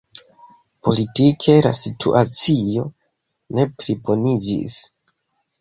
Politike 0.87 1.57
la 1.67 1.73
situacio 1.81 2.87
ne 3.59 3.67
pliboniĝis. 3.83 4.83